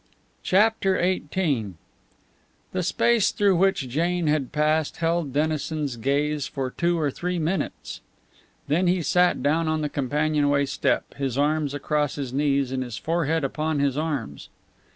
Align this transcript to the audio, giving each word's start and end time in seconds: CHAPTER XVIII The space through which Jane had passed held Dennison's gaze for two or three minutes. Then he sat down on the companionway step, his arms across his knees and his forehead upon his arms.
CHAPTER 0.41 0.95
XVIII 0.99 1.75
The 2.71 2.81
space 2.81 3.31
through 3.31 3.55
which 3.57 3.87
Jane 3.87 4.25
had 4.25 4.51
passed 4.51 4.97
held 4.97 5.31
Dennison's 5.31 5.95
gaze 5.95 6.47
for 6.47 6.71
two 6.71 6.99
or 6.99 7.11
three 7.11 7.37
minutes. 7.37 8.01
Then 8.67 8.87
he 8.87 9.03
sat 9.03 9.43
down 9.43 9.67
on 9.67 9.81
the 9.81 9.89
companionway 9.89 10.65
step, 10.65 11.13
his 11.13 11.37
arms 11.37 11.75
across 11.75 12.15
his 12.15 12.33
knees 12.33 12.71
and 12.71 12.81
his 12.81 12.97
forehead 12.97 13.43
upon 13.43 13.77
his 13.77 13.95
arms. 13.95 14.49